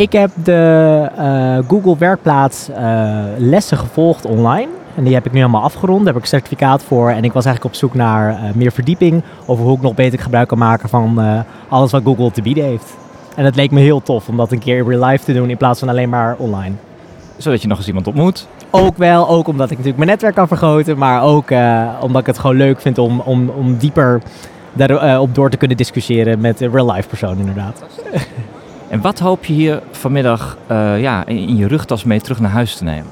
[0.00, 4.68] Ik heb de eh, Google Werkplaats eh, lessen gevolgd online.
[4.94, 5.98] En die heb ik nu helemaal afgerond.
[5.98, 7.10] Daar heb ik een certificaat voor.
[7.10, 10.18] En ik was eigenlijk op zoek naar eh, meer verdieping over hoe ik nog beter
[10.18, 11.20] gebruik kan maken van
[11.68, 12.96] alles wat Google te bieden heeft.
[13.36, 15.50] En het leek me heel tof om dat een keer in real life te doen
[15.50, 16.74] in plaats van alleen maar online.
[17.36, 18.46] Zodat je nog eens iemand ontmoet.
[18.70, 21.50] Ook wel, ook omdat ik natuurlijk mijn netwerk kan vergroten, maar ook
[22.00, 24.20] omdat ik het gewoon leuk vind om, om, om dieper
[24.72, 27.82] daarop door te kunnen discussiëren met een real life persoon inderdaad.
[28.90, 32.76] En wat hoop je hier vanmiddag eh, ja, in je rugtas mee terug naar huis
[32.76, 33.06] te nemen?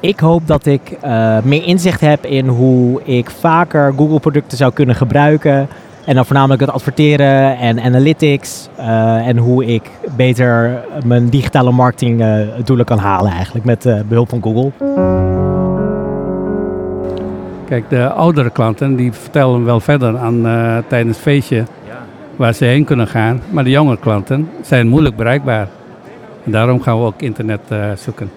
[0.00, 4.94] Ik hoop dat ik eh, meer inzicht heb in hoe ik vaker Google-producten zou kunnen
[4.94, 5.68] gebruiken.
[6.04, 8.68] En dan voornamelijk het adverteren en analytics.
[8.76, 14.00] eh, en hoe ik beter mijn digitale marketing eh, doelen kan halen eigenlijk met eh,
[14.08, 14.70] behulp van Google.
[17.70, 21.64] Kijk, de oudere klanten die vertellen wel verder aan eh, tijdens het feestje
[22.40, 23.40] waar ze heen kunnen gaan.
[23.50, 25.68] Maar de jongere klanten zijn moeilijk bereikbaar.
[26.44, 28.30] En daarom gaan we ook internet eh, zoeken.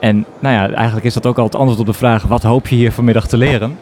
[0.00, 2.66] En nou ja, eigenlijk is dat ook al het antwoord op de vraag: wat hoop
[2.66, 3.78] je hier vanmiddag te leren?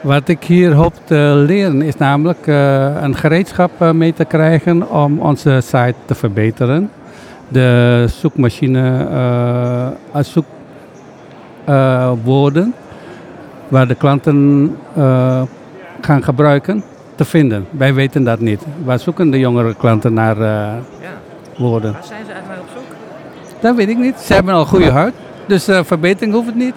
[0.00, 4.90] Wat ik hier hoop te leren is namelijk eh, een gereedschap eh, mee te krijgen
[4.90, 6.90] om onze site te verbeteren.
[7.48, 9.08] De zoekmachine,
[10.14, 10.22] uh,
[11.64, 12.74] zoekwoorden
[13.68, 14.76] waar de klanten
[16.00, 17.66] gaan gebruiken te vinden.
[17.70, 18.62] Wij weten dat niet.
[18.84, 20.72] Waar zoeken de jongere klanten naar eh,
[21.56, 21.92] woorden?
[21.92, 22.96] Waar zijn ze eigenlijk op zoek?
[23.60, 24.18] Dat weet ik niet.
[24.20, 25.14] Ze hebben al een goede huid,
[25.46, 26.74] dus eh, verbetering hoeft het niet.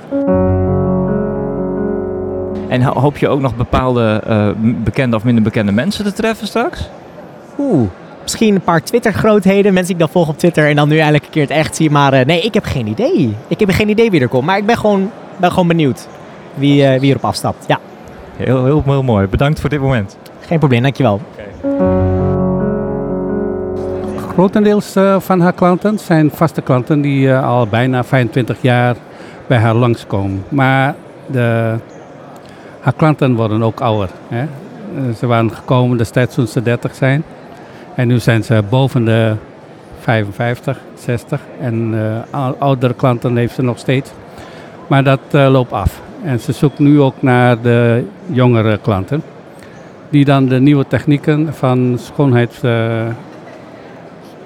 [2.67, 6.47] En ho- hoop je ook nog bepaalde eh, bekende of minder bekende mensen te treffen
[6.47, 6.89] straks?
[7.59, 7.87] Oeh,
[8.21, 11.25] misschien een paar Twitter-grootheden, mensen die ik dan volg op Twitter en dan nu eigenlijk
[11.25, 11.89] een keer het echt zie.
[11.89, 13.35] Maar eh, nee, ik heb geen idee.
[13.47, 16.07] Ik heb geen idee wie er komt, maar ik ben gewoon, ben gewoon benieuwd
[16.55, 17.65] wie, eh, wie erop afstapt.
[17.67, 17.79] Ja,
[18.37, 19.27] Heel, heel, heel mooi.
[19.27, 20.17] Bedankt voor dit moment.
[20.39, 21.21] geen probleem, dankjewel.
[24.33, 28.95] Grotendeels eh, van haar klanten zijn vaste klanten die eh, al bijna 25 jaar
[29.47, 30.43] bij haar langskomen.
[30.49, 30.95] Maar
[31.25, 31.75] de,
[32.79, 34.09] haar klanten worden ook ouder.
[34.27, 34.41] Hè?
[34.41, 37.23] Eh, ze waren gekomen destijds toen ze 30 zijn.
[37.95, 39.35] En nu zijn ze boven de
[39.99, 41.41] 55, 60.
[41.61, 44.11] En eh, ou- oudere klanten heeft ze nog steeds.
[44.87, 46.01] Maar dat eh, loopt af.
[46.27, 49.21] En ze zoekt nu ook naar de jongere klanten.
[50.09, 52.61] Die dan de nieuwe technieken van schoonheids...
[52.61, 53.07] eh,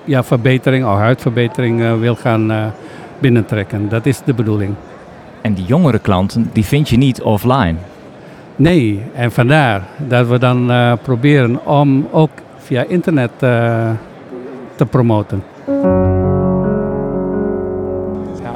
[0.03, 2.65] ja, verbetering, of huidverbetering eh, wil gaan eh,
[3.19, 3.89] binnentrekken.
[3.89, 4.73] Dat is de bedoeling.
[5.41, 7.75] En die jongere klanten, die vind je niet offline.
[8.55, 10.71] Nee, en vandaar dat we dan
[11.01, 13.31] proberen om ook via internet
[14.75, 15.43] te promoten.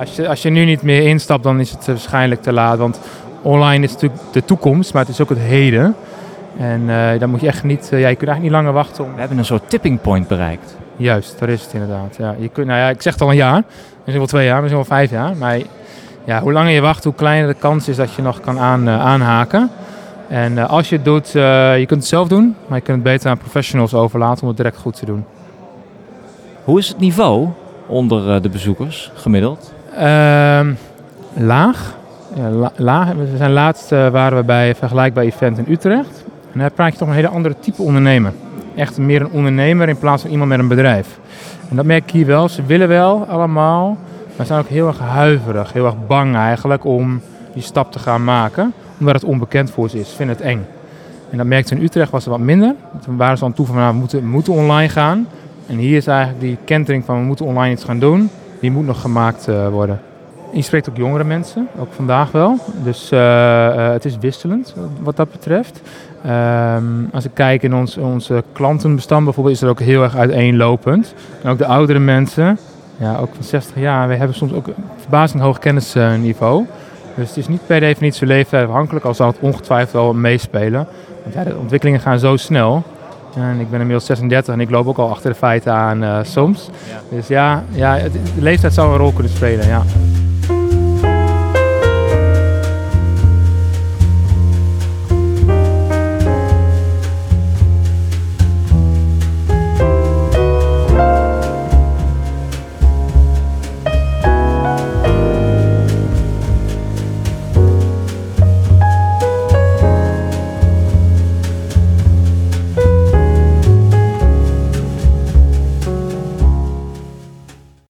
[0.06, 2.78] Als, je, als je nu niet meer instapt, dan is het waarschijnlijk te laat.
[2.78, 3.00] Want
[3.42, 5.96] online is natuurlijk de toekomst, maar het is ook het heden.
[6.58, 9.04] En eh dan moet je echt niet, eh, ja, je kunt eigenlijk niet langer wachten
[9.04, 9.14] om...
[9.14, 10.76] We hebben een soort tipping point bereikt.
[10.96, 12.16] Juist, dat is het inderdaad.
[12.18, 13.64] Ja, je kunt, nou ja, ik zeg het al een jaar,
[13.96, 15.38] misschien wel twee jaar, misschien wel vijf jaar.
[15.38, 15.60] Maar
[16.24, 18.88] ja, hoe langer je wacht, hoe kleiner de kans is dat je nog kan aan,
[18.88, 19.70] eh, aanhaken.
[20.28, 22.98] En eh, als je het doet, eh, je kunt het zelf doen, maar je kunt
[22.98, 25.26] het beter aan professionals overlaten om het direct goed te doen.
[26.64, 27.48] Hoe is het niveau
[27.88, 29.74] onder eh, de bezoekers gemiddeld?
[29.98, 30.74] Ehm,
[31.34, 31.96] laag.
[32.50, 33.14] La- laag.
[33.14, 36.24] We zijn laatst eh, waren we bij een vergelijkbaar event in Utrecht.
[36.54, 38.34] En daar praat je toch een hele andere type ondernemer.
[38.76, 41.20] Echt meer een ondernemer in plaats van iemand met een bedrijf.
[41.70, 42.50] En dat merk ik hier wel.
[42.50, 43.98] Ze willen wel allemaal,
[44.38, 47.22] maar zijn ook heel erg huiverig, heel erg bang eigenlijk om
[47.54, 48.74] die stap te gaan maken.
[49.00, 50.10] Omdat het onbekend voor ze is.
[50.10, 50.66] Ze vinden het eng.
[51.30, 52.76] En dat merkte in Utrecht was het wat minder.
[53.04, 55.28] Toen waren ze aan toe van nou, moeten, we moeten online gaan.
[55.68, 58.30] En hier is eigenlijk die kentering van we moeten online iets gaan doen.
[58.66, 60.00] Die moet nog gemaakt eh, worden.
[60.52, 62.60] Je spreekt ook jongere mensen, ook vandaag wel.
[62.84, 65.82] Dus eh, eh, het is wisselend wat dat betreft.
[66.24, 71.14] Ehm, als ik kijk in ons, eh, klantenbestand bijvoorbeeld, is er ook heel erg uiteenlopend.
[71.44, 72.58] En ook de oudere mensen,
[72.98, 76.66] ja, ook van 60 jaar, we hebben soms ook een verbazing hoog kennisniveau.
[77.16, 80.88] Dus het is niet per definitie leeftijdsafhankelijk, al zal het ongetwijfeld wel meespelen.
[81.24, 82.84] Want ja, de ontwikkelingen gaan zo snel.
[83.36, 86.18] En ik ben inmiddels 36 en ik loop ook al achter de feiten aan eh,
[86.24, 86.70] soms.
[87.10, 89.82] Dus ja, ja het- de leeftijd zou een rol kunnen spelen, ja.